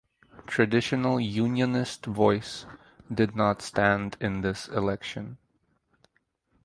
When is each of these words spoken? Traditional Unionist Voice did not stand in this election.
Traditional 0.47 1.19
Unionist 1.19 2.07
Voice 2.07 2.65
did 3.13 3.35
not 3.35 3.61
stand 3.61 4.17
in 4.19 4.41
this 4.41 4.67
election. 4.69 5.37